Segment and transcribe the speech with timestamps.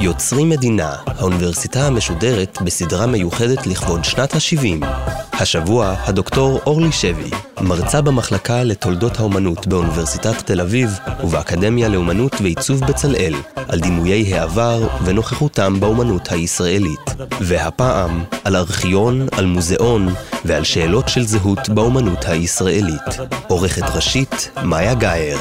[0.00, 4.86] יוצרים מדינה, האוניברסיטה המשודרת בסדרה מיוחדת לכבוד שנת ה-70.
[5.32, 7.30] השבוע, הדוקטור אורלי שבי,
[7.60, 10.90] מרצה במחלקה לתולדות האומנות באוניברסיטת תל אביב
[11.24, 13.34] ובאקדמיה לאומנות ועיצוב בצלאל,
[13.68, 17.00] על דימויי העבר ונוכחותם באומנות הישראלית.
[17.40, 20.08] והפעם, על ארכיון, על מוזיאון
[20.44, 23.02] ועל שאלות של זהות באומנות הישראלית.
[23.48, 25.38] עורכת ראשית, מאיה גאייר.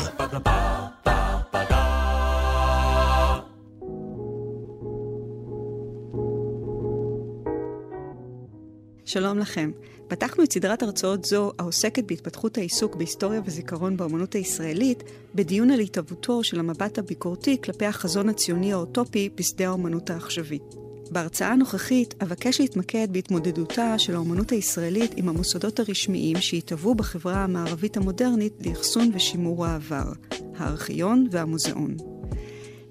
[9.06, 9.72] שלום לכם.
[10.08, 15.04] פתחנו את סדרת הרצאות זו, העוסקת בהתפתחות העיסוק בהיסטוריה וזיכרון באמנות הישראלית,
[15.36, 20.76] בדיון על התהוותו של המבט הביקורתי כלפי החזון הציוני האוטופי בשדה האמנות העכשווית.
[21.12, 28.54] בהרצאה הנוכחית אבקש להתמקד בהתמודדותה של האמנות הישראלית עם המוסדות הרשמיים שהתהוו בחברה המערבית המודרנית
[28.66, 30.12] לאחסון ושימור העבר,
[30.58, 31.96] הארכיון והמוזיאון.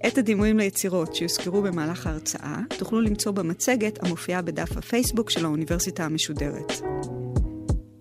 [0.06, 6.72] את הדימויים ליצירות שיוזכרו במהלך ההרצאה תוכלו למצוא במצגת המופיעה בדף הפייסבוק של האוניברסיטה המשודרת.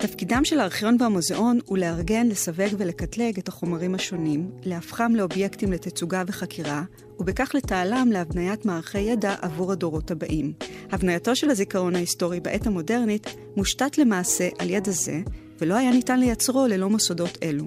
[0.07, 6.83] תפקידם של הארכיון והמוזיאון הוא לארגן, לסווג ולקטלג את החומרים השונים, להפכם לאובייקטים לתצוגה וחקירה,
[7.19, 10.53] ובכך לתעלם להבניית מערכי ידע עבור הדורות הבאים.
[10.91, 15.21] הבנייתו של הזיכרון ההיסטורי בעת המודרנית מושתת למעשה על ידע זה,
[15.61, 17.65] ולא היה ניתן לייצרו ללא מוסדות אלו.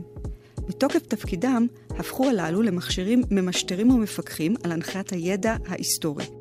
[0.69, 6.38] מתוקף תפקידם, הפכו הללו למכשירים ממשטרים ומפקחים על הנחיית הידע ההיסטורי.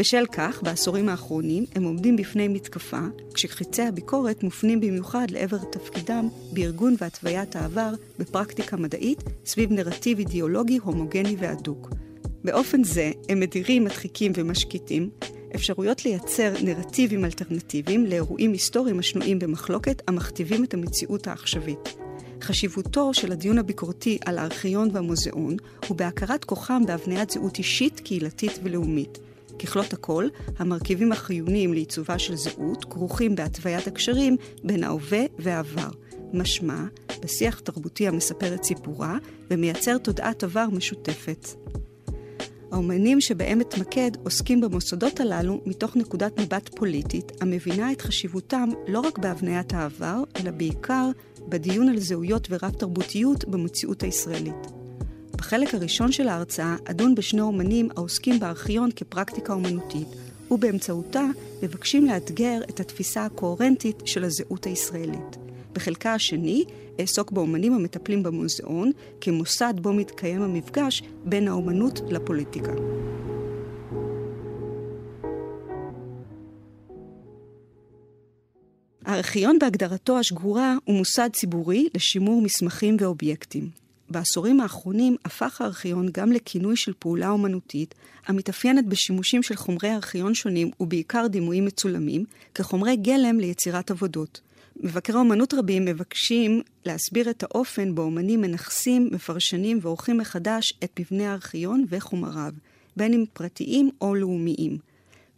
[0.00, 3.00] בשל כך, בעשורים האחרונים הם עומדים בפני מתקפה,
[3.34, 11.36] כשחיצי הביקורת מופנים במיוחד לעבר תפקידם בארגון והתוויית העבר בפרקטיקה מדעית סביב נרטיב אידיאולוגי הומוגני
[11.38, 11.90] והדוק.
[12.44, 15.10] באופן זה הם מדירים, מדחיקים ומשקיטים
[15.54, 21.96] אפשרויות לייצר נרטיבים אלטרנטיביים לאירועים היסטוריים השנויים במחלוקת המכתיבים את המציאות העכשווית.
[22.42, 25.56] חשיבותו של הדיון הביקורתי על הארכיון והמוזיאון
[25.88, 29.18] הוא בהכרת כוחם בהבניית זהות אישית, קהילתית ולאומית.
[29.62, 30.28] ככלות הכל,
[30.58, 35.90] המרכיבים החיוניים לעיצובה של זהות כרוכים בהתוויית הקשרים בין ההווה והעבר.
[36.32, 36.84] משמע,
[37.22, 39.18] בשיח תרבותי המספר את סיפורה
[39.50, 41.48] ומייצר תודעת עבר משותפת.
[42.72, 49.18] האומנים שבהם אתמקד עוסקים במוסדות הללו מתוך נקודת מבט פוליטית, המבינה את חשיבותם לא רק
[49.18, 51.10] בהבניית העבר, אלא בעיקר
[51.48, 54.79] בדיון על זהויות ורב-תרבותיות במציאות הישראלית.
[55.40, 60.08] בחלק הראשון של ההרצאה אדון בשני אומנים העוסקים בארכיון כפרקטיקה אומנותית,
[60.50, 61.24] ובאמצעותה
[61.62, 65.36] מבקשים לאתגר את התפיסה הקוהרנטית של הזהות הישראלית.
[65.72, 66.64] בחלקה השני
[67.00, 68.90] אעסוק באומנים המטפלים במוזיאון
[69.20, 72.72] כמוסד בו מתקיים המפגש בין האומנות לפוליטיקה.
[79.04, 83.89] הארכיון בהגדרתו השגורה הוא מוסד ציבורי לשימור מסמכים ואובייקטים.
[84.10, 87.94] בעשורים האחרונים הפך הארכיון גם לכינוי של פעולה אומנותית,
[88.26, 94.40] המתאפיינת בשימושים של חומרי ארכיון שונים ובעיקר דימויים מצולמים, כחומרי גלם ליצירת עבודות.
[94.76, 101.30] מבקרי אומנות רבים מבקשים להסביר את האופן בו אומנים מנכסים, מפרשנים ועורכים מחדש את מבנה
[101.30, 102.52] הארכיון וחומריו,
[102.96, 104.89] בין אם פרטיים או לאומיים.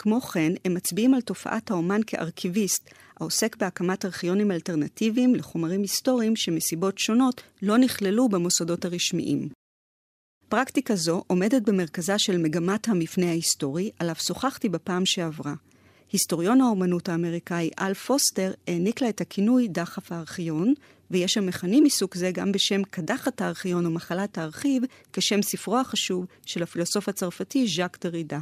[0.02, 2.90] כמו כן, הם מצביעים על תופעת האומן כארכיביסט,
[3.20, 9.48] העוסק בהקמת ארכיונים אלטרנטיביים לחומרים היסטוריים שמסיבות שונות לא נכללו במוסדות הרשמיים.
[10.48, 15.54] פרקטיקה זו עומדת במרכזה של מגמת המפנה ההיסטורי, עליו שוחחתי בפעם שעברה.
[16.12, 20.74] היסטוריון האומנות האמריקאי אל פוסטר העניק לה את הכינוי דחף הארכיון,
[21.10, 24.82] ויש המכנים מסוג זה גם בשם קדחת הארכיון או מחלת הארכיב,
[25.12, 28.38] כשם ספרו החשוב של הפילוסוף הצרפתי ז'אק דרידה.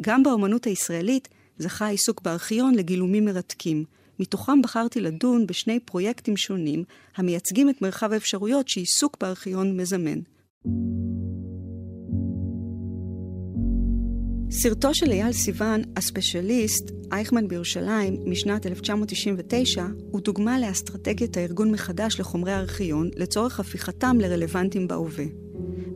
[0.00, 3.84] גם באומנות הישראלית זכה העיסוק בארכיון לגילומים מרתקים.
[4.18, 6.84] מתוכם בחרתי לדון בשני פרויקטים שונים
[7.16, 10.18] המייצגים את מרחב האפשרויות שעיסוק בארכיון מזמן.
[14.50, 22.52] סרטו של אייל סיוון, הספיישליסט, אייכמן בירושלים, משנת 1999, הוא דוגמה לאסטרטגיית הארגון מחדש לחומרי
[22.52, 25.24] הארכיון, לצורך הפיכתם לרלוונטיים בהווה.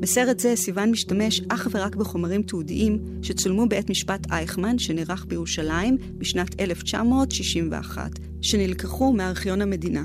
[0.01, 6.61] בסרט זה סיוון משתמש אך ורק בחומרים תיעודיים שצולמו בעת משפט אייכמן, שנערך בירושלים בשנת
[6.61, 8.11] 1961,
[8.41, 10.05] שנלקחו מארכיון המדינה.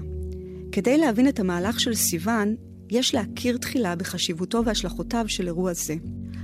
[0.71, 2.55] כדי להבין את המהלך של סיוון,
[2.89, 5.95] יש להכיר תחילה בחשיבותו והשלכותיו של אירוע זה.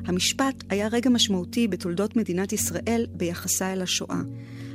[0.05, 4.21] המשפט היה רגע משמעותי בתולדות מדינת ישראל ביחסה אל השואה.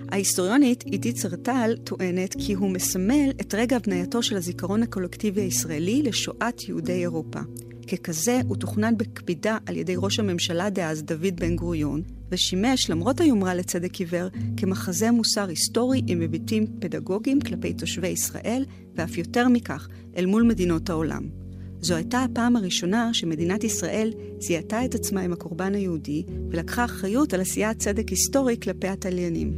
[0.08, 6.69] ההיסטוריונית עידית סרטל טוענת כי הוא מסמל את רגע הבנייתו של הזיכרון הקולקטיבי הישראלי לשואת
[6.69, 7.40] יהודי אירופה.
[7.87, 13.55] ככזה הוא תוכנן בקפידה על ידי ראש הממשלה דאז דוד בן גוריון, ושימש, למרות היומרה
[13.55, 18.64] לצדק עיוור, כמחזה מוסר היסטורי עם היבטים פדגוגיים כלפי תושבי ישראל,
[18.94, 21.46] ואף יותר מכך, אל מול מדינות העולם.
[21.81, 27.40] זו הייתה הפעם הראשונה שמדינת ישראל זיהתה את עצמה עם הקורבן היהודי, ולקחה אחריות על
[27.40, 29.52] עשיית צדק היסטורי כלפי התליינים.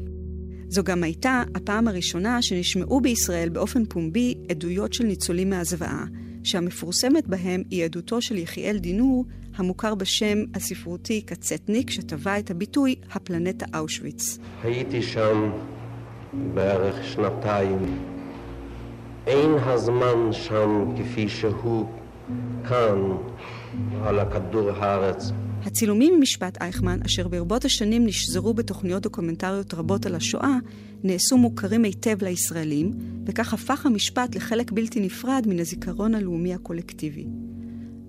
[0.68, 6.04] זו גם הייתה הפעם הראשונה שנשמעו בישראל באופן פומבי עדויות של ניצולים מהזוועה,
[6.44, 9.24] שהמפורסמת בהם היא עדותו של יחיאל דינור,
[9.56, 14.38] המוכר בשם הספרותי קצטניק, שטבע את הביטוי הפלנטה אושוויץ.
[14.62, 15.50] הייתי שם
[16.54, 17.98] בערך שנתיים.
[19.26, 21.86] אין הזמן שם כפי שהוא
[22.68, 23.16] כאן,
[24.04, 25.32] על הכדור הארץ.
[25.64, 30.56] הצילומים ממשפט אייכמן, אשר ברבות השנים נשזרו בתוכניות דוקומנטריות רבות על השואה,
[31.02, 32.92] נעשו מוכרים היטב לישראלים,
[33.26, 37.26] וכך הפך המשפט לחלק בלתי נפרד מן הזיכרון הלאומי הקולקטיבי.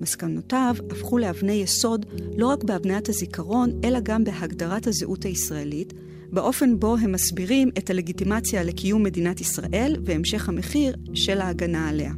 [0.01, 2.05] מסקנותיו הפכו לאבני יסוד
[2.37, 5.93] לא רק בהבניית הזיכרון, אלא גם בהגדרת הזהות הישראלית,
[6.31, 12.11] באופן בו הם מסבירים את הלגיטימציה לקיום מדינת ישראל והמשך המחיר של ההגנה עליה.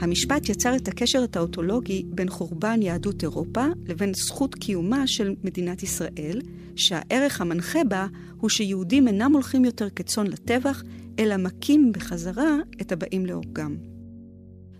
[0.00, 6.40] המשפט יצר את הקשר הטאוטולוגי בין חורבן יהדות אירופה לבין זכות קיומה של מדינת ישראל,
[6.76, 8.06] שהערך המנחה בה
[8.40, 10.82] הוא שיהודים אינם הולכים יותר כצאן לטבח,
[11.18, 13.76] אלא מכים בחזרה את הבאים להורגם.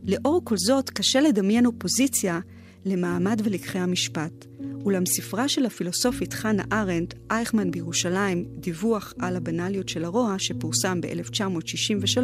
[0.03, 2.41] לאור כל זאת, קשה לדמיין אופוזיציה
[2.85, 4.47] למעמד ולקחי המשפט.
[4.85, 12.19] אולם ספרה של הפילוסופית חנה ארנדט, אייכמן בירושלים, דיווח על הבנאליות של הרוע, שפורסם ב-1963,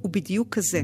[0.00, 0.82] הוא בדיוק כזה.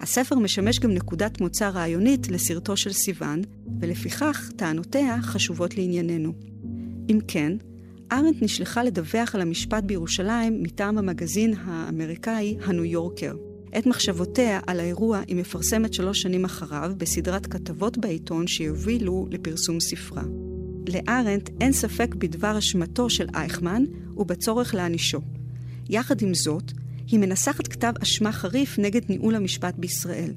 [0.00, 3.42] הספר משמש גם נקודת מוצא רעיונית לסרטו של סיוון,
[3.80, 6.32] ולפיכך טענותיה חשובות לענייננו.
[7.10, 7.52] אם כן,
[8.12, 13.34] ארנט נשלחה לדווח על המשפט בירושלים מטעם המגזין האמריקאי הניו יורקר.
[13.78, 20.22] את מחשבותיה על האירוע היא מפרסמת שלוש שנים אחריו בסדרת כתבות בעיתון שיובילו לפרסום ספרה.
[20.88, 23.84] לארנט אין ספק בדבר אשמתו של אייכמן
[24.16, 25.20] ובצורך להענישו.
[25.88, 26.72] יחד עם זאת,
[27.10, 30.34] היא מנסחת כתב אשמה חריף נגד ניהול המשפט בישראל.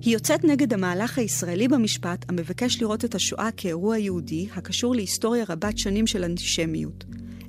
[0.00, 5.78] היא יוצאת נגד המהלך הישראלי במשפט המבקש לראות את השואה כאירוע יהודי הקשור להיסטוריה רבת
[5.78, 7.04] שנים של אנטישמיות.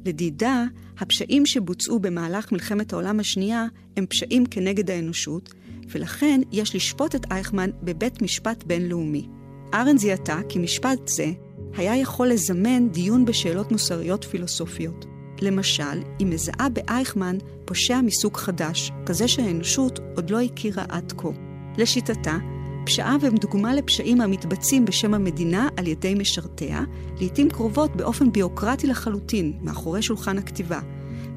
[0.06, 0.65] לדידה,
[1.00, 3.65] הפשעים שבוצעו במהלך מלחמת העולם השנייה
[3.98, 5.54] הם פשעים כנגד האנושות,
[5.89, 9.27] ולכן יש לשפוט את אייכמן בבית משפט בינלאומי.
[9.74, 11.31] ארן זיהתה כי משפט זה
[11.77, 15.12] היה יכול לזמן דיון בשאלות מוסריות פילוסופיות.
[15.44, 21.30] למשל, היא מזהה באייכמן פושע מסוג חדש, כזה שהאנושות עוד לא הכירה עד כה.
[21.78, 22.38] לשיטתה,
[22.86, 26.81] פשעיו הם דוגמה לפשעים המתבצעים בשם המדינה על ידי משרתיה,
[27.22, 30.80] לעתים קרובות באופן ביוקרטי לחלוטין, מאחורי שולחן הכתיבה.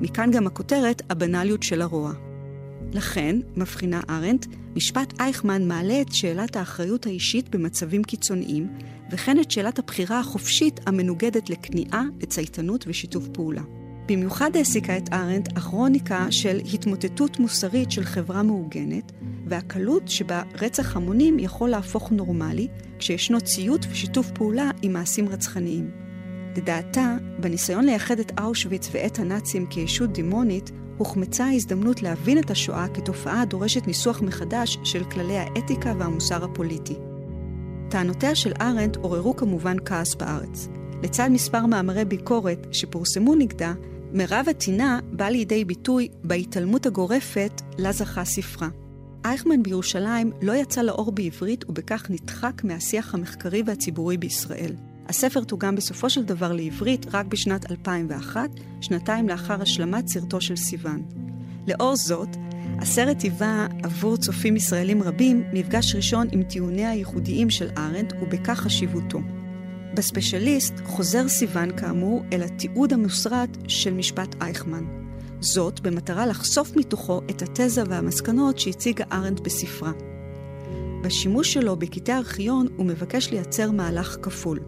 [0.00, 2.12] מכאן גם הכותרת, הבנאליות של הרוע.
[2.92, 8.68] לכן, מבחינה ארנט, משפט אייכמן מעלה את שאלת האחריות האישית במצבים קיצוניים,
[9.10, 13.62] וכן את שאלת הבחירה החופשית המנוגדת לכניעה, לצייתנות ושיתוף פעולה.
[14.08, 19.12] במיוחד העסיקה את ארנט הכרוניקה של התמוטטות מוסרית של חברה מאורגנת,
[19.46, 22.68] והקלות שבה רצח המונים יכול להפוך נורמלי,
[22.98, 25.90] כשישנו ציות ושיתוף פעולה עם מעשים רצחניים.
[26.56, 33.42] לדעתה, בניסיון לייחד את אושוויץ ואת הנאצים כישות דימונית, הוחמצה ההזדמנות להבין את השואה כתופעה
[33.42, 36.96] הדורשת ניסוח מחדש של כללי האתיקה והמוסר הפוליטי.
[37.90, 40.68] טענותיה של ארנט עוררו כמובן כעס בארץ.
[41.02, 43.72] לצד מספר מאמרי ביקורת שפורסמו נגדה,
[44.12, 48.68] מרב הטינה בא לידי ביטוי בהתעלמות הגורפת לה זכה ספרה.
[49.24, 54.72] אייכמן בירושלים לא יצא לאור בעברית ובכך נדחק מהשיח המחקרי והציבורי בישראל.
[55.08, 61.02] הספר תורגם בסופו של דבר לעברית רק בשנת 2001, שנתיים לאחר השלמת סרטו של סיוון.
[61.68, 62.28] לאור זאת,
[62.78, 69.18] הסרט היווה עבור צופים ישראלים רבים מפגש ראשון עם טיעוניה הייחודיים של ארנד ובכך חשיבותו.
[69.96, 74.84] בספיישליסט חוזר סיוון כאמור אל התיעוד המוסרט של משפט אייכמן.
[75.40, 79.92] זאת במטרה לחשוף מתוכו את התזה והמסקנות שהציגה ארנדט בספרה.
[81.02, 84.60] בשימוש שלו בקטעי ארכיון הוא מבקש לייצר מהלך כפול.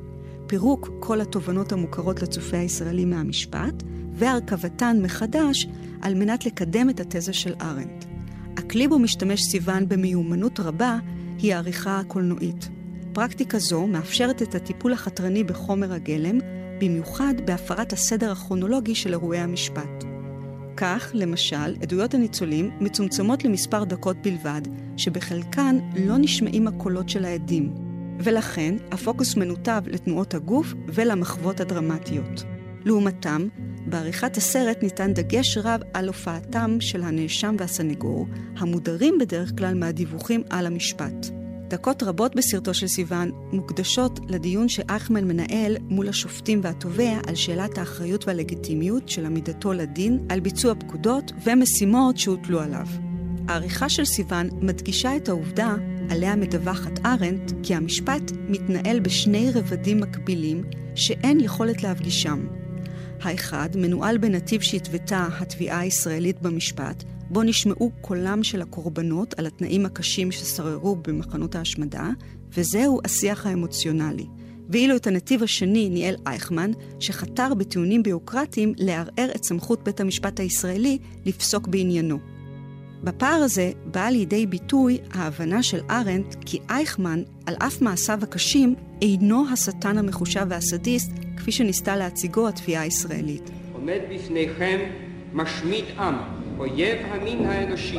[0.46, 3.82] פירוק כל התובנות המוכרות לצופה הישראלי מהמשפט,
[4.12, 5.66] והרכבתן מחדש
[6.02, 8.04] על מנת לקדם את התזה של ארנדט.
[8.56, 10.98] הכלי בו משתמש סיוון במיומנות רבה
[11.38, 12.77] היא העריכה הקולנועית.
[13.18, 16.38] פרקטיקה זו מאפשרת את הטיפול החתרני בחומר הגלם,
[16.80, 20.04] במיוחד בהפרת הסדר הכרונולוגי של אירועי המשפט.
[20.76, 24.60] כך, למשל, עדויות הניצולים מצומצמות למספר דקות בלבד,
[24.96, 27.74] שבחלקן לא נשמעים הקולות של העדים,
[28.18, 32.44] ולכן הפוקוס מנותב לתנועות הגוף ולמחוות הדרמטיות.
[32.84, 33.48] לעומתם,
[33.86, 38.26] בעריכת הסרט ניתן דגש רב על הופעתם של הנאשם והסנגור,
[38.58, 41.37] המודרים בדרך כלל מהדיווחים על המשפט.
[41.68, 48.26] דקות רבות בסרטו של סיוון מוקדשות לדיון שאייכמן מנהל מול השופטים והתובע על שאלת האחריות
[48.26, 52.86] והלגיטימיות של עמידתו לדין על ביצוע פקודות ומשימות שהוטלו עליו.
[53.48, 55.74] העריכה של סיוון מדגישה את העובדה
[56.10, 62.46] עליה מדווחת ארנדט כי המשפט מתנהל בשני רבדים מקבילים שאין יכולת להפגישם.
[63.22, 70.32] האחד מנוהל בנתיב שהתוותה התביעה הישראלית במשפט, בו נשמעו קולם של הקורבנות על התנאים הקשים
[70.32, 72.10] ששררו במחנות ההשמדה,
[72.56, 74.26] וזהו השיח האמוציונלי.
[74.68, 76.70] ואילו את הנתיב השני ניהל אייכמן,
[77.00, 82.18] שחתר בטיעונים ביוקרטיים לערער את סמכות בית המשפט הישראלי לפסוק בעניינו.
[83.04, 89.44] בפער הזה באה לידי ביטוי ההבנה של ארנדט כי אייכמן, על אף מעשיו הקשים, אינו
[89.52, 93.50] השטן המחושב והסדיסט, כפי שניסתה להציגו התביעה הישראלית.
[93.72, 94.78] עומד בפניכם
[95.32, 96.14] משמיד עם,
[96.58, 97.98] אויב המין האנושי.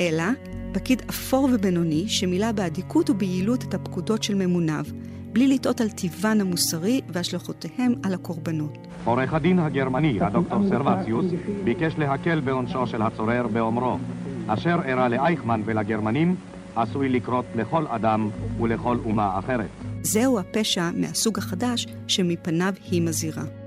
[0.00, 0.24] אלא
[0.72, 4.84] פקיד אפור ובינוני שמילא באדיקות וביעילות את הפקודות של ממוניו,
[5.32, 8.78] בלי לטעות על טיבן המוסרי והשלכותיהם על הקורבנות.
[9.04, 11.26] עורך הדין הגרמני, הדוקטור סרווציוס,
[11.64, 13.98] ביקש להקל בעונשו של הצורר באומרו
[14.46, 16.36] אשר אירע לאייכמן ולגרמנים
[16.76, 18.30] עשוי לקרות לכל אדם
[18.60, 19.68] ולכל אומה אחרת.
[20.02, 23.63] זהו הפשע מהסוג החדש שמפניו היא מזהירה.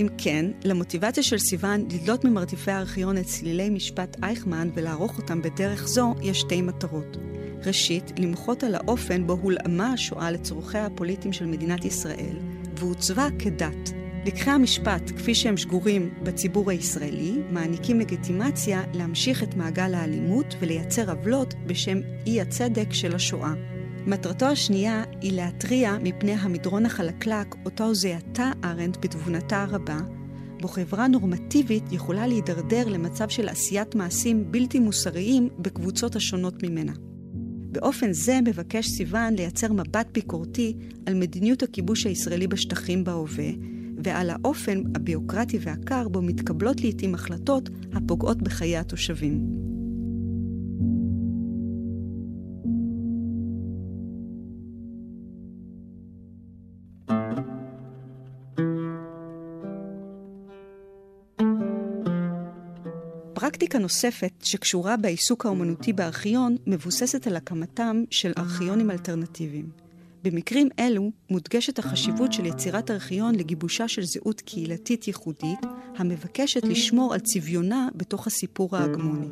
[0.00, 5.88] אם כן, למוטיבציה של סיוון לדלות ממרתפי הארכיון את צלילי משפט אייכמן ולערוך אותם בדרך
[5.88, 7.16] זו, יש שתי מטרות.
[7.66, 12.36] ראשית, למחות על האופן בו הולאמה השואה לצורכיה הפוליטיים של מדינת ישראל,
[12.76, 13.90] ועוצבה כדת.
[14.26, 21.54] לקחי המשפט, כפי שהם שגורים בציבור הישראלי, מעניקים לגיטימציה להמשיך את מעגל האלימות ולייצר עוולות
[21.66, 23.79] בשם אי הצדק של השואה.
[24.06, 29.98] מטרתו השנייה היא להתריע מפני המדרון החלקלק אותו זיהתה ארנדט בתבונתה הרבה,
[30.60, 36.92] בו חברה נורמטיבית יכולה להידרדר למצב של עשיית מעשים בלתי מוסריים בקבוצות השונות ממנה.
[37.72, 40.76] באופן זה מבקש סיוון לייצר מבט ביקורתי
[41.06, 43.50] על מדיניות הכיבוש הישראלי בשטחים בהווה,
[44.04, 49.69] ועל האופן הביוקרטי והקר בו מתקבלות לעתים החלטות הפוגעות בחיי התושבים.
[63.70, 69.70] פרקטיקה נוספת שקשורה בעיסוק האומנותי בארכיון מבוססת על הקמתם של ארכיונים אלטרנטיביים.
[70.22, 75.58] במקרים אלו מודגשת החשיבות של יצירת ארכיון לגיבושה של זהות קהילתית ייחודית,
[75.96, 79.28] המבקשת לשמור על צביונה בתוך הסיפור ההגמוני.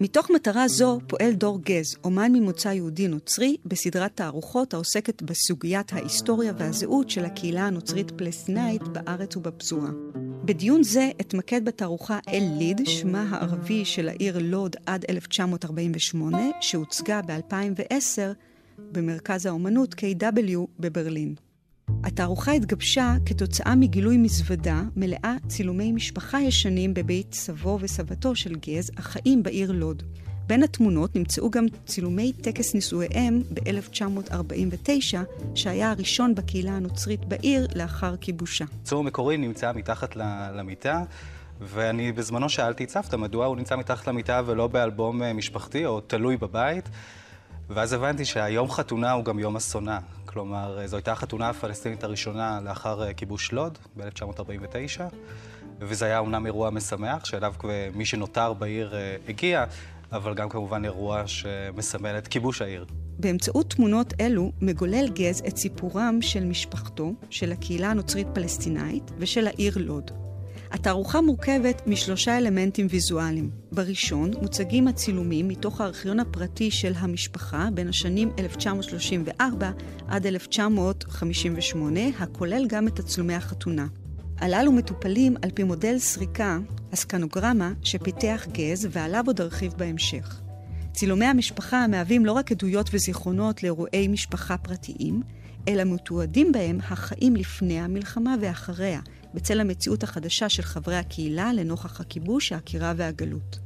[0.00, 6.52] מתוך מטרה זו פועל דור גז, אומן ממוצא יהודי נוצרי, בסדרת תערוכות העוסקת בסוגיית ההיסטוריה
[6.58, 9.90] והזהות של הקהילה הנוצרית-פלסטינאית בארץ ובפזורה.
[10.46, 18.20] בדיון זה אתמקד בתערוכה אל-ליד, שמה הערבי של העיר לוד עד 1948, שהוצגה ב-2010
[18.92, 21.34] במרכז האומנות KW בברלין.
[22.04, 29.42] התערוכה התגבשה כתוצאה מגילוי מזוודה מלאה צילומי משפחה ישנים בבית סבו וסבתו של גז, החיים
[29.42, 30.02] בעיר לוד.
[30.46, 35.16] בין התמונות נמצאו גם צילומי טקס נישואיהם ב-1949,
[35.54, 38.64] שהיה הראשון בקהילה הנוצרית בעיר לאחר כיבושה.
[38.82, 40.16] צור מקורי נמצא מתחת
[40.54, 41.02] למיטה,
[41.60, 46.00] ואני בזמנו שאלתי את סבתא מדוע הוא נמצא מתחת למיטה ולא באלבום אה, משפחתי או
[46.00, 46.88] תלוי בבית.
[47.68, 49.98] ואז הבנתי שהיום חתונה הוא גם יום אסונה.
[50.26, 55.00] כלומר, זו הייתה החתונה הפלסטינית הראשונה לאחר אה, כיבוש לוד ב-1949,
[55.78, 57.54] וזה היה אומנם אירוע משמח, שאליו
[57.94, 59.64] מי שנותר בעיר אה, הגיע,
[60.12, 62.84] אבל גם כמובן אירוע שמסמל את כיבוש העיר.
[63.18, 70.10] באמצעות תמונות אלו מגולל גז את סיפורם של משפחתו, של הקהילה הנוצרית-פלסטינאית ושל העיר לוד.
[70.74, 73.50] התערוכה מורכבת משלושה אלמנטים ויזואליים.
[73.72, 79.70] בראשון מוצגים הצילומים מתוך הארכיון הפרטי של המשפחה בין השנים 1934
[80.08, 83.86] עד 1958, הכולל גם את תצלומי החתונה.
[84.38, 86.58] הללו מטופלים על פי מודל סריקה,
[86.92, 90.40] הסקנוגרמה, שפיתח גז ועליו עוד ארחיב בהמשך.
[90.92, 95.22] צילומי המשפחה מהווים לא רק עדויות וזיכרונות לאירועי משפחה פרטיים,
[95.68, 99.00] אלא מתועדים בהם החיים לפני המלחמה ואחריה,
[99.34, 103.63] בצל המציאות החדשה של חברי הקהילה לנוכח הכיבוש, העקירה והגלות.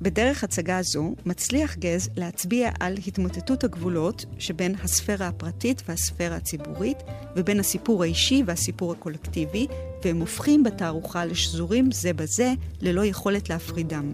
[0.00, 6.98] בדרך הצגה זו מצליח גז להצביע על התמוטטות הגבולות שבין הספירה הפרטית והספירה הציבורית,
[7.36, 9.66] ובין הסיפור האישי והסיפור הקולקטיבי,
[10.04, 14.12] והם הופכים בתערוכה לשזורים זה בזה, ללא יכולת להפרידם.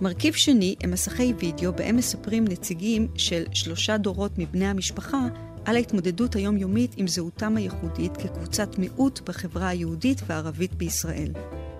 [0.00, 5.26] מרכיב שני הם מסכי וידאו בהם מספרים נציגים של שלושה דורות מבני המשפחה
[5.64, 11.32] על ההתמודדות היומיומית עם זהותם הייחודית כקבוצת מיעוט בחברה היהודית והערבית בישראל.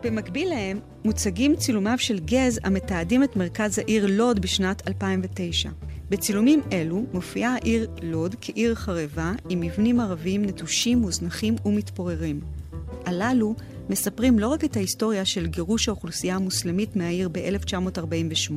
[0.02, 5.70] במקביל להם מוצגים צילומיו של גז המתעדים את מרכז העיר לוד בשנת 2009.
[6.10, 12.40] בצילומים אלו מופיעה העיר לוד כעיר חרבה עם מבנים ערביים נטושים, מוזנחים ומתפוררים.
[13.06, 13.54] הללו
[13.90, 18.52] מספרים לא רק את ההיסטוריה של גירוש האוכלוסייה המוסלמית מהעיר ב-1948,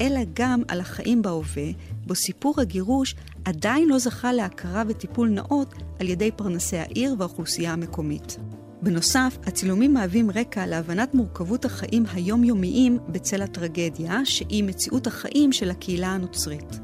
[0.00, 1.66] אלא גם על החיים בהווה,
[2.06, 8.36] בו סיפור הגירוש עדיין לא זכה להכרה וטיפול נאות על ידי פרנסי העיר והאוכלוסייה המקומית.
[8.82, 16.08] בנוסף, הצילומים מהווים רקע להבנת מורכבות החיים היומיומיים בצל הטרגדיה, שהיא מציאות החיים של הקהילה
[16.08, 16.80] הנוצרית.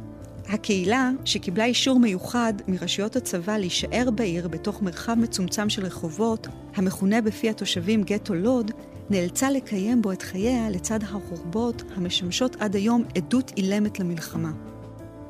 [0.49, 7.50] הקהילה, שקיבלה אישור מיוחד מרשויות הצבא להישאר בעיר בתוך מרחב מצומצם של רחובות, המכונה בפי
[7.50, 8.71] התושבים גטו לוד,
[9.11, 14.52] נאלצה לקיים בו את חייה לצד החורבות המשמשות עד היום עדות אילמת למלחמה.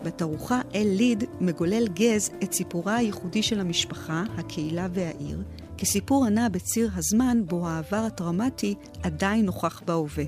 [0.03, 5.43] בתערוכה אל ליד מגולל גז את סיפורה הייחודי של המשפחה, הקהילה והעיר,
[5.79, 10.25] כסיפור הנע בציר הזמן בו העבר הטראומטי עדיין נוכח בהווה.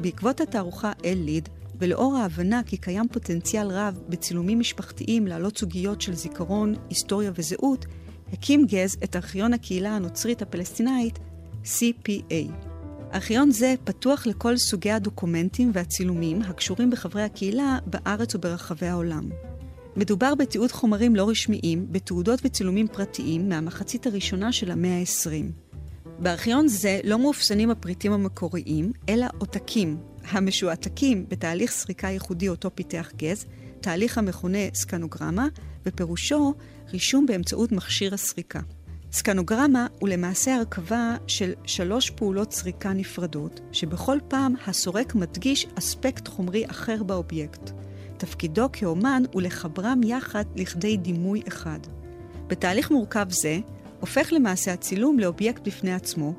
[0.00, 1.48] בעקבות התערוכה אל ליד,
[1.78, 7.86] ולאור ההבנה כי קיים פוטנציאל רב בצילומים משפחתיים להעלות סוגיות של זיכרון, היסטוריה וזהות,
[8.32, 11.18] הקים גז את ארכיון הקהילה הנוצרית הפלסטינאית
[11.64, 12.52] CPA.
[13.14, 19.28] ארכיון זה פתוח לכל סוגי הדוקומנטים והצילומים הקשורים בחברי הקהילה בארץ וברחבי העולם.
[19.96, 25.52] מדובר בתיעוד חומרים לא רשמיים, בתעודות וצילומים פרטיים מהמחצית הראשונה של המאה ה-20.
[26.18, 29.96] בארכיון זה לא מאופסנים הפריטים המקוריים, אלא עותקים,
[30.30, 33.46] המשועתקים בתהליך סריקה ייחודי אותו פיתח גז,
[33.80, 35.48] תהליך המכונה סקנוגרמה,
[35.86, 36.54] ופירושו
[36.92, 38.60] רישום באמצעות מכשיר הסריקה.
[39.12, 46.66] סקנוגרמה הוא למעשה הרכבה של שלוש פעולות סריקה נפרדות, שבכל פעם הסורק מדגיש אספקט חומרי
[46.66, 47.70] אחר באובייקט.
[48.16, 51.78] תפקידו כאומן הוא לחברם יחד לכדי דימוי אחד.
[52.46, 53.58] בתהליך מורכב זה,
[54.00, 56.34] הופך למעשה הצילום לאובייקט בפני עצמו,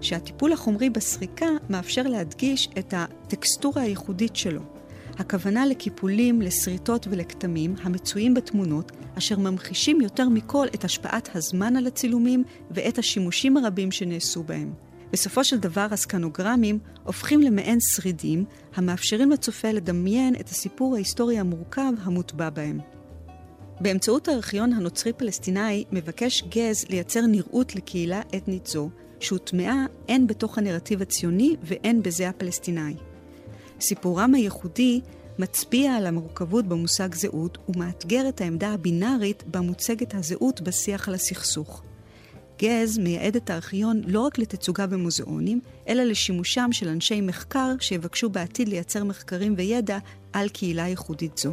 [0.00, 4.71] שהטיפול החומרי בסריקה מאפשר להדגיש את הטקסטורה הייחודית שלו.
[5.22, 12.44] הכוונה לקיפולים, לשריטות ולכתמים המצויים בתמונות, אשר ממחישים יותר מכל את השפעת הזמן על הצילומים
[12.70, 14.72] ואת השימושים הרבים שנעשו בהם.
[15.12, 22.50] בסופו של דבר הסקנוגרמים הופכים למעין שרידים המאפשרים לצופה לדמיין את הסיפור ההיסטורי המורכב המוטבע
[22.50, 22.80] בהם.
[23.80, 31.56] באמצעות הארכיון הנוצרי-פלסטיני מבקש גז לייצר נראות לקהילה אתנית זו, שהוטמעה הן בתוך הנרטיב הציוני
[31.62, 32.94] והן בזה הפלסטיני.
[33.82, 35.00] סיפורם הייחודי
[35.38, 41.82] מצביע על המורכבות במושג זהות ומאתגר את העמדה הבינארית בה מוצגת הזהות בשיח על הסכסוך.
[42.58, 48.68] גז מייעד את הארכיון לא רק לתצוגה במוזיאונים, אלא לשימושם של אנשי מחקר שיבקשו בעתיד
[48.68, 49.98] לייצר מחקרים וידע
[50.32, 51.52] על קהילה ייחודית זו.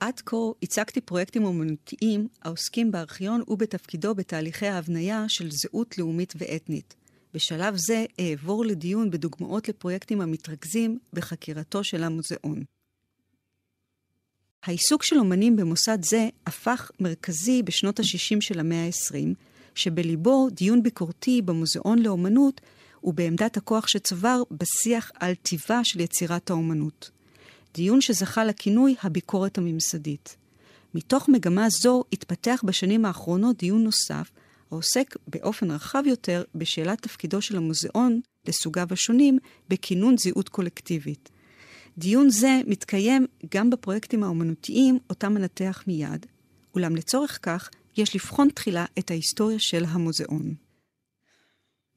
[0.00, 6.94] עד כה הצגתי פרויקטים אומנותיים העוסקים בארכיון ובתפקידו בתהליכי ההבניה של זהות לאומית ואתנית.
[7.34, 12.64] בשלב זה אעבור לדיון בדוגמאות לפרויקטים המתרכזים בחקירתו של המוזיאון.
[14.62, 19.34] העיסוק של אומנים במוסד זה הפך מרכזי בשנות ה-60 של המאה ה-20,
[19.74, 22.60] שבליבו דיון ביקורתי במוזיאון לאומנות
[23.04, 27.10] ובעמדת הכוח שצבר בשיח על טיבה של יצירת האומנות.
[27.74, 30.36] דיון שזכה לכינוי הביקורת הממסדית.
[30.94, 34.30] מתוך מגמה זו התפתח בשנים האחרונות דיון נוסף,
[34.74, 41.30] העוסק באופן רחב יותר בשאלת תפקידו של המוזיאון לסוגיו השונים בכינון זהות קולקטיבית.
[41.98, 46.26] דיון זה מתקיים גם בפרויקטים האומנותיים אותם מנתח מיד,
[46.74, 50.54] אולם לצורך כך יש לבחון תחילה את ההיסטוריה של המוזיאון.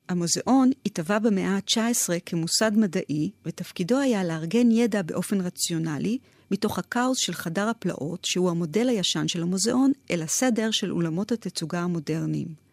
[0.10, 6.18] המוזיאון התהווה במאה ה-19 כמוסד מדעי, ותפקידו היה לארגן ידע באופן רציונלי,
[6.52, 11.80] מתוך הכאוס של חדר הפלאות, שהוא המודל הישן של המוזיאון, אל הסדר של אולמות התצוגה
[11.80, 12.67] המודרניים.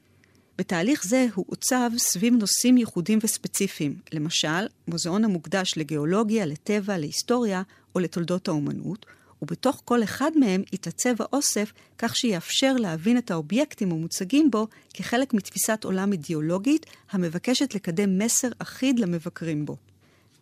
[0.59, 7.63] בתהליך זה הוא עוצב סביב נושאים ייחודיים וספציפיים, למשל, מוזיאון המוקדש לגיאולוגיה, לטבע, להיסטוריה
[7.95, 9.07] או לתולדות האומנות,
[9.43, 15.85] ובתוך כל אחד מהם יתעצב האוסף כך שיאפשר להבין את האובייקטים המוצגים בו כחלק מתפיסת
[15.85, 19.77] עולם אידיאולוגית המבקשת לקדם מסר אחיד למבקרים בו.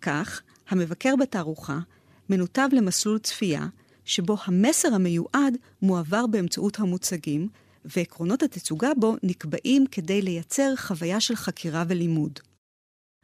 [0.03, 1.79] כך, המבקר בתערוכה
[2.31, 3.67] מנותב למסלול צפייה,
[4.05, 7.49] שבו המסר המיועד מועבר באמצעות המוצגים,
[7.85, 12.39] ועקרונות התצוגה בו נקבעים כדי לייצר חוויה של חקירה ולימוד.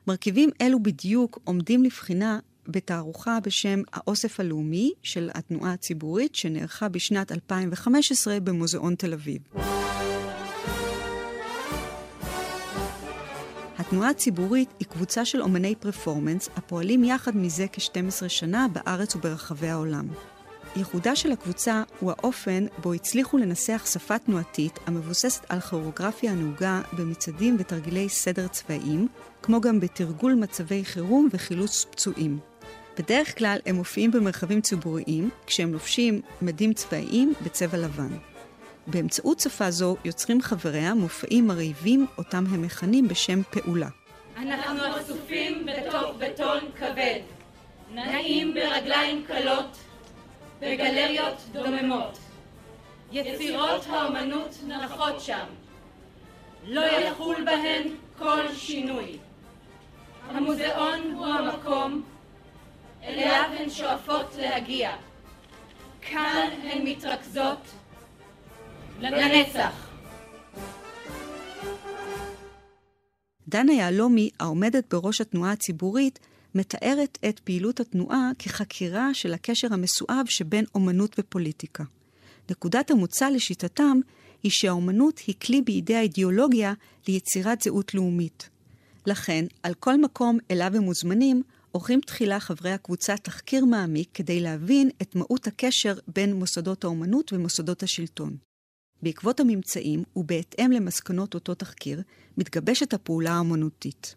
[0.07, 8.41] מרכיבים אלו בדיוק עומדים לבחינה בתערוכה בשם האוסף הלאומי של התנועה הציבורית, שנערכה בשנת 2015
[8.41, 9.43] במוזיאון תל אביב.
[13.79, 20.09] התנועה הציבורית היא קבוצה של אומני פרפורמנס הפועלים יחד מזה כ-12 שנה בארץ וברחבי העולם.
[20.77, 27.57] ייחודה של הקבוצה הוא האופן בו הצליחו לנסח שפה תנועתית המבוססת על כוריאוגרפיה הנהוגה במצעדים
[27.59, 29.09] ותרגילי סדר צבאיים,
[29.43, 32.39] כמו גם בתרגול מצבי חירום וחילוץ פצועים.
[32.99, 38.17] בדרך כלל הם מופיעים במרחבים ציבוריים, כשהם לובשים מדים צבאיים בצבע לבן.
[38.87, 43.89] באמצעות שפה זו יוצרים חבריה מופעים מרהיבים אותם הם מכנים בשם פעולה.
[44.37, 47.21] אנחנו אסופים בתוך בטון כבד,
[47.95, 49.77] נעים ברגליים קלות,
[50.61, 52.19] בגלריות דוממות.
[53.13, 55.47] יצירות האומנות נחות שם.
[56.65, 59.19] לא יחול בהן כל שינוי.
[60.29, 62.03] המוזיאון הוא המקום
[63.03, 64.91] אליו הן שואפות להגיע.
[66.01, 67.59] כאן הן מתרכזות
[69.01, 69.89] לנצח.
[73.49, 76.19] דנה יהלומי, העומדת בראש התנועה הציבורית,
[76.59, 81.85] מתארת את פעילות התנועה כחקירה של הקשר המסואב שבין אומנות ופוליטיקה.
[82.51, 84.01] נקודת המוצא לשיטתם
[84.43, 86.73] היא שהאומנות היא כלי בידי האידיאולוגיה
[87.09, 88.49] ליצירת זהות לאומית.
[89.07, 91.43] לכן, על כל מקום אליו הם מוזמנים,
[91.73, 97.83] עורכים תחילה חברי הקבוצה תחקיר מעמיק כדי להבין את מהות הקשר בין מוסדות האומנות ומוסדות
[97.83, 98.37] השלטון.
[99.03, 102.03] בעקבות הממצאים, ובהתאם למסקנות אותו תחקיר,
[102.39, 104.15] מתגבשת הפעולה האומנותית.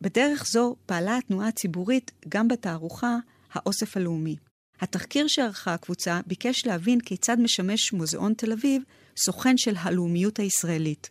[0.00, 3.16] בדרך זו פעלה התנועה הציבורית גם בתערוכה
[3.52, 4.36] האוסף הלאומי.
[4.80, 8.82] התחקיר שערכה הקבוצה ביקש להבין כיצד משמש מוזיאון תל אביב
[9.16, 11.10] סוכן של הלאומיות הישראלית.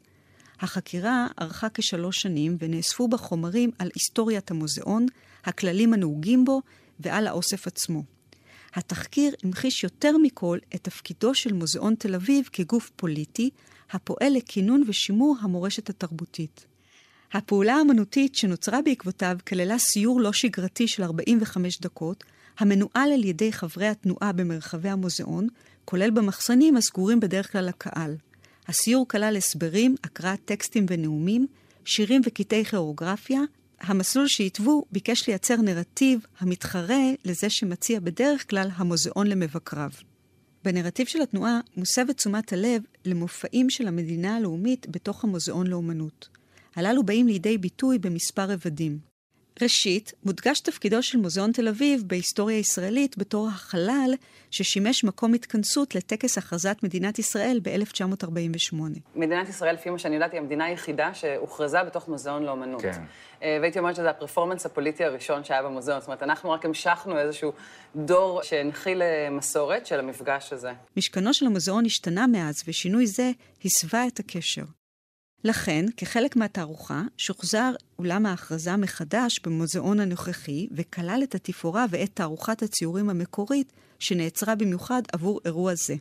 [0.59, 5.05] החקירה ארכה כשלוש שנים ונאספו בה חומרים על היסטוריית המוזיאון,
[5.43, 6.61] הכללים הנהוגים בו
[6.99, 8.03] ועל האוסף עצמו.
[8.73, 13.49] התחקיר המחיש יותר מכל את תפקידו של מוזיאון תל אביב כגוף פוליטי,
[13.91, 16.65] הפועל לכינון ושימור המורשת התרבותית.
[17.35, 22.23] הפעולה האמנותית שנוצרה בעקבותיו כללה סיור לא שגרתי של 45 דקות,
[22.59, 25.47] המנוהל על ידי חברי התנועה במרחבי המוזיאון,
[25.85, 28.15] כולל במחסנים הסגורים בדרך כלל לקהל.
[28.67, 31.47] הסיור כלל הסברים, הקראת טקסטים ונאומים,
[31.85, 33.41] שירים וקטעי כיאוגרפיה.
[33.79, 39.89] המסלול שהתוו ביקש לייצר נרטיב המתחרה לזה שמציע בדרך כלל המוזיאון למבקריו.
[40.63, 46.29] בנרטיב של התנועה מוסבת תשומת הלב למופעים של המדינה הלאומית בתוך המוזיאון לאומנות.
[46.75, 49.15] הללו באים לידי ביטוי במספר רבדים.
[49.61, 54.13] ראשית, מודגש תפקידו של מוזיאון תל אביב בהיסטוריה הישראלית בתור החלל
[54.51, 58.75] ששימש מקום התכנסות לטקס הכרזת מדינת ישראל ב-1948.
[59.15, 62.81] מדינת ישראל, לפי מה שאני יודעת, היא המדינה היחידה שהוכרזה בתוך מוזיאון לאומנות.
[62.81, 63.03] כן.
[63.43, 65.99] אה, והייתי אומרת שזה הפרפורמנס הפוליטי הראשון שהיה במוזיאון.
[65.99, 67.51] זאת אומרת, אנחנו רק המשכנו איזשהו
[67.95, 70.71] דור שהנחיל אה, מסורת של המפגש הזה.
[70.97, 73.31] משכנו של המוזיאון השתנה מאז, ושינוי זה
[73.65, 74.63] הסווה את הקשר.
[75.45, 83.09] לכן, כחלק מהתערוכה, שוחזר אולם ההכרזה מחדש במוזיאון הנוכחי, וכלל את התפאורה ואת תערוכת הציורים
[83.09, 85.95] המקורית, שנעצרה במיוחד עבור אירוע זה.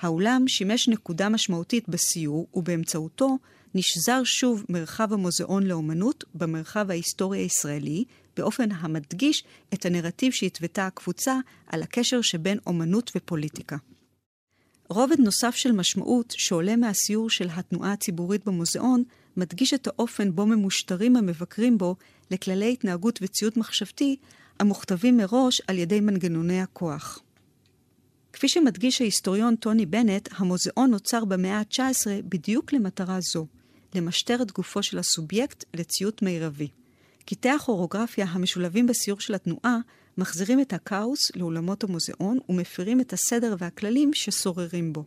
[0.00, 3.38] האולם שימש נקודה משמעותית בסיור, ובאמצעותו
[3.74, 8.04] נשזר שוב מרחב המוזיאון לאומנות במרחב ההיסטורי הישראלי,
[8.36, 9.44] באופן המדגיש
[9.74, 13.76] את הנרטיב שהתוותה הקבוצה על הקשר שבין אומנות ופוליטיקה.
[14.88, 19.02] רובד נוסף של משמעות שעולה מהסיור של התנועה הציבורית במוזיאון,
[19.36, 21.96] מדגיש את האופן בו ממושטרים המבקרים בו
[22.30, 24.16] לכללי התנהגות וציוד מחשבתי
[24.60, 27.18] המוכתבים מראש על ידי מנגנוני הכוח.
[28.32, 33.46] כפי שמדגיש ההיסטוריון טוני בנט, המוזיאון נוצר במאה ה-19 בדיוק למטרה זו,
[33.94, 36.68] למשטר את גופו של הסובייקט לציות מירבי.
[37.26, 39.78] קטעי הכוריאוגרפיה המשולבים בסיור של התנועה
[40.18, 45.04] מחזירים את הכאוס לאולמות המוזיאון ומפירים את הסדר והכללים ששוררים בו.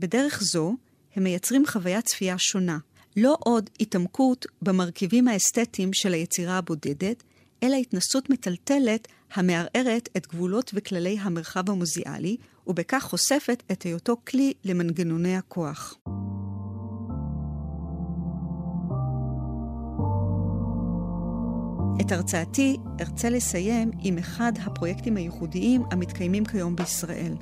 [0.00, 0.76] בדרך זו,
[1.16, 2.78] הם מייצרים חוויית צפייה שונה,
[3.16, 7.22] לא עוד התעמקות במרכיבים האסתטיים של היצירה הבודדת,
[7.62, 15.36] אלא התנסות מטלטלת המערערת את גבולות וכללי המרחב המוזיאלי, ובכך חושפת את היותו כלי למנגנוני
[15.36, 15.98] הכוח.
[22.00, 27.32] את הרצאתי ארצה לסיים עם אחד הפרויקטים הייחודיים המתקיימים כיום בישראל.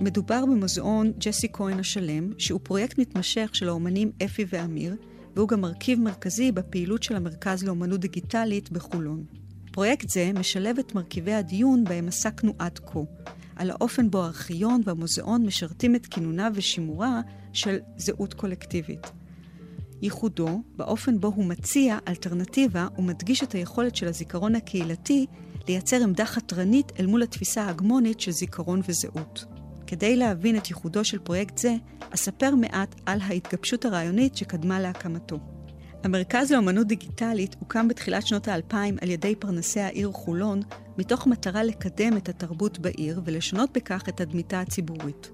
[0.00, 4.96] מדובר במוזיאון ג'סי כהן השלם, שהוא פרויקט מתמשך של האומנים אפי ואמיר,
[5.36, 9.24] והוא גם מרכיב מרכזי בפעילות של המרכז לאומנות דיגיטלית בחולון.
[9.72, 13.00] פרויקט זה משלב את מרכיבי הדיון בהם עסקנו עד כה,
[13.56, 17.20] על האופן בו הארכיון והמוזיאון משרתים את כינונה ושימורה
[17.52, 19.21] של זהות קולקטיבית.
[20.02, 25.26] ייחודו באופן בו הוא מציע אלטרנטיבה ומדגיש את היכולת של הזיכרון הקהילתי
[25.68, 29.44] לייצר עמדה חתרנית אל מול התפיסה ההגמונית של זיכרון וזהות.
[29.86, 31.74] כדי להבין את ייחודו של פרויקט זה,
[32.10, 35.38] אספר מעט על ההתגבשות הרעיונית שקדמה להקמתו.
[36.04, 40.60] המרכז לאמנות דיגיטלית הוקם בתחילת שנות האלפיים על ידי פרנסי העיר חולון,
[40.98, 45.30] מתוך מטרה לקדם את התרבות בעיר ולשנות בכך את תדמיתה הציבורית.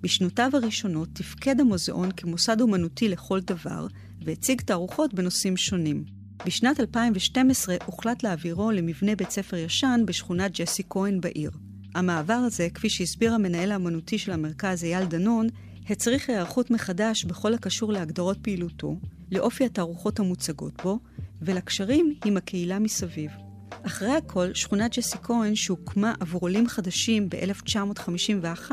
[0.00, 3.86] בשנותיו הראשונות תפקד המוזיאון כמוסד אומנותי לכל דבר,
[4.26, 6.04] והציג תערוכות בנושאים שונים.
[6.46, 11.50] בשנת 2012 הוחלט להעבירו למבנה בית ספר ישן בשכונת ג'סי כהן בעיר.
[11.94, 15.46] המעבר הזה, כפי שהסביר המנהל האמנותי של המרכז אייל דנון,
[15.88, 18.96] הצריך היערכות מחדש בכל הקשור להגדרות פעילותו,
[19.32, 20.98] לאופי התערוכות המוצגות בו,
[21.42, 23.30] ולקשרים עם הקהילה מסביב.
[23.70, 28.70] אחרי הכל, שכונת ג'סי כהן, שהוקמה עבור עולים חדשים ב-1951,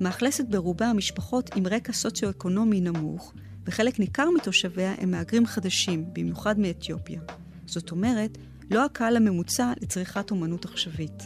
[0.00, 3.34] מאכלסת ברובה משפחות עם רקע סוציו-אקונומי נמוך,
[3.68, 7.20] וחלק ניכר מתושביה הם מהגרים חדשים, במיוחד מאתיופיה.
[7.66, 8.38] זאת אומרת,
[8.70, 11.22] לא הקהל הממוצע לצריכת אומנות עכשווית.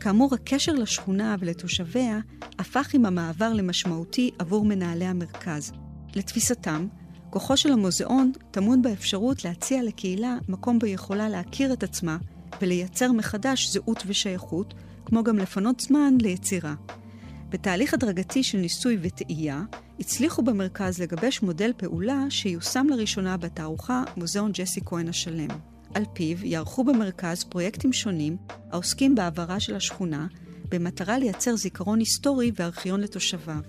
[0.00, 2.18] כאמור, הקשר לשכונה ולתושביה
[2.58, 5.72] הפך עם המעבר למשמעותי עבור מנהלי המרכז.
[6.14, 6.86] לתפיסתם,
[7.30, 12.16] כוחו של המוזיאון טמון באפשרות להציע לקהילה מקום בו יכולה להכיר את עצמה
[12.62, 16.74] ולייצר מחדש זהות ושייכות, כמו גם לפנות זמן ליצירה.
[17.48, 19.62] בתהליך הדרגתי של ניסוי וטעייה,
[20.00, 25.48] הצליחו במרכז לגבש מודל פעולה שיושם לראשונה בתערוכה מוזיאון ג'סי כהן השלם.
[25.94, 28.36] על פיו יערכו במרכז פרויקטים שונים
[28.70, 30.26] העוסקים בהעברה של השכונה,
[30.68, 33.60] במטרה לייצר זיכרון היסטורי וארכיון לתושביו.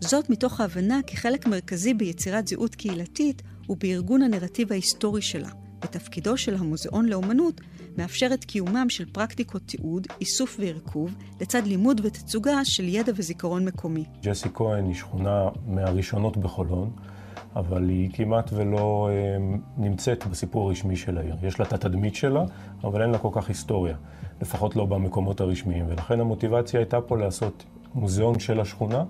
[0.00, 5.50] זאת מתוך ההבנה כי חלק מרכזי ביצירת זהות קהילתית הוא בארגון הנרטיב ההיסטורי שלה,
[5.84, 7.60] ותפקידו של המוזיאון לאומנות
[7.98, 14.04] מאפשר את קיומם של פרקטיקות תיעוד, איסוף וערכוב, לצד לימוד ותצוגה של ידע וזיכרון מקומי.
[14.22, 16.90] ג'סי כהן היא שכונה מהראשונות בחולון.
[17.56, 21.36] אבל היא כמעט ולא אה, נמצאת בסיפור הרשמי של העיר.
[21.42, 22.44] יש לה את התדמית שלה,
[22.84, 23.96] אבל אין לה כל כך היסטוריה,
[24.42, 25.84] לפחות לא במקומות הרשמיים.
[25.88, 29.04] ולכן המוטיבציה הייתה פה לעשות מוזיאון של השכונה,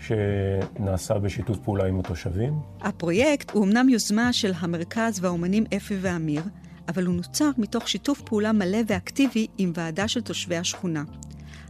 [0.00, 2.58] שנעשה בשיתוף פעולה עם התושבים.
[2.80, 6.42] הפרויקט הוא אמנם יוזמה של המרכז והאומנים אפי ואמיר,
[6.88, 11.04] אבל הוא נוצר מתוך שיתוף פעולה מלא ואקטיבי עם ועדה של תושבי השכונה.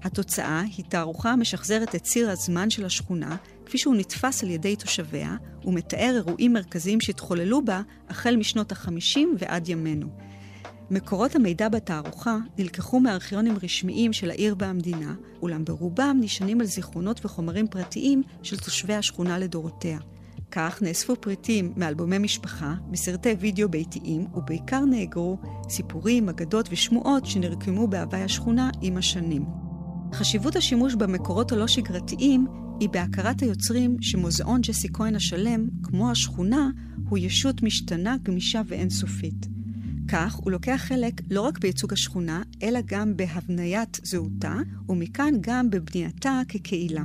[0.03, 5.37] התוצאה היא תערוכה המשחזרת את ציר הזמן של השכונה, כפי שהוא נתפס על ידי תושביה,
[5.65, 10.09] ומתאר אירועים מרכזיים שהתחוללו בה החל משנות ה-50 ועד ימינו.
[10.91, 17.69] מקורות המידע בתערוכה נלקחו מארכיונים רשמיים של העיר והמדינה, אולם ברובם נשענים על זיכרונות וחומרים
[17.69, 19.99] פרטיים של תושבי השכונה לדורותיה.
[20.51, 28.23] כך נאספו פריטים מאלבומי משפחה, מסרטי וידאו ביתיים, ובעיקר נאגרו סיפורים, אגדות ושמועות שנרקמו בהווי
[28.23, 29.45] השכונה עם השנים.
[30.13, 32.47] חשיבות השימוש במקורות הלא שגרתיים
[32.81, 36.71] היא בהכרת היוצרים שמוזיאון ג'סי כהן השלם, כמו השכונה,
[37.09, 39.47] הוא ישות משתנה, גמישה ואינסופית.
[40.09, 44.55] כך הוא לוקח חלק לא רק בייצוג השכונה, אלא גם בהבניית זהותה,
[44.89, 47.03] ומכאן גם בבנייתה כקהילה.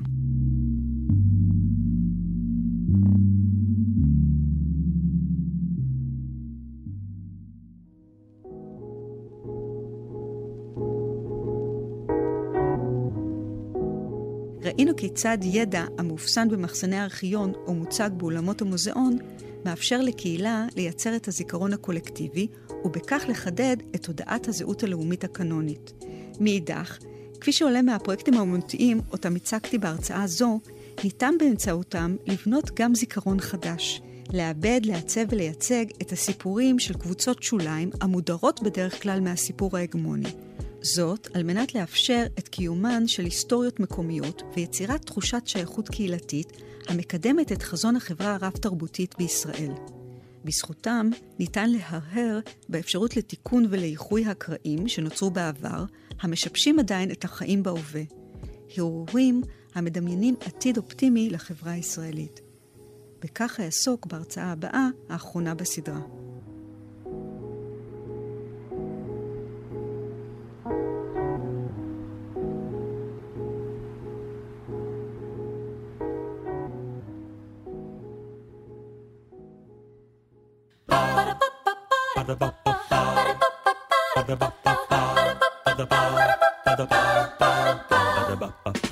[14.76, 19.18] ראינו כיצד ידע המאופסן במחסני הארכיון או מוצג באולמות המוזיאון,
[19.66, 22.48] מאפשר לקהילה לייצר את הזיכרון הקולקטיבי,
[22.86, 25.94] ובכך לחדד את תודעת הזהות הלאומית הקנונית.
[26.40, 26.98] מאידך,
[27.42, 30.60] כפי שעולה מהפרויקטים האומנותיים אותם הצגתי בהרצאה זו,
[31.04, 38.64] ניתן באמצעותם לבנות גם זיכרון חדש, לעבד, לעצב ולייצג את הסיפורים של קבוצות שוליים המודרות
[38.64, 40.30] בדרך כלל מהסיפור ההגמוני.
[40.84, 46.48] זאת על מנת לאפשר את קיומן של היסטוריות מקומיות ויצירת תחושת שייכות קהילתית
[46.88, 49.72] המקדמת את חזון החברה הרב-תרבותית בישראל.
[50.46, 55.86] בזכותם ניתן להרהר באפשרות לתיקון ולאיחוי הקרעים שנוצרו בעבר,
[56.22, 58.04] המשבשים עדיין את החיים בהווה.
[58.78, 59.42] הרהורים
[59.76, 62.42] המדמיינים עתיד אופטימי לחברה הישראלית.
[63.22, 66.23] בכך אעסוק בהרצאה הבאה, האחרונה בסדרה.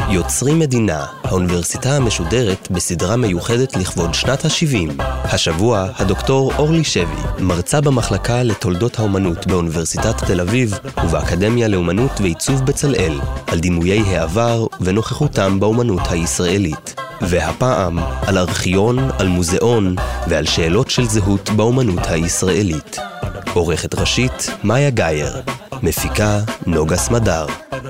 [0.09, 5.03] יוצרים מדינה, האוניברסיטה המשודרת בסדרה מיוחדת לכבוד שנת ה-70.
[5.23, 13.19] השבוע, הדוקטור אורלי שבי, מרצה במחלקה לתולדות האומנות באוניברסיטת תל אביב ובאקדמיה לאומנות ועיצוב בצלאל,
[13.47, 16.95] על דימויי העבר ונוכחותם באומנות הישראלית.
[17.21, 19.95] והפעם על ארכיון, על מוזיאון
[20.27, 23.10] ועל שאלות של זהות באומנות הישראלית.
[23.53, 25.41] עורכת ראשית, מאיה גאייר.
[25.83, 27.45] מפיקה, נוגה סמדר.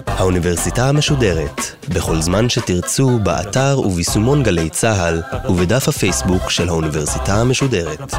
[0.07, 8.13] האוניברסיטה המשודרת, בכל זמן שתרצו, באתר וביישומון גלי צה"ל, ובדף הפייסבוק של האוניברסיטה המשודרת.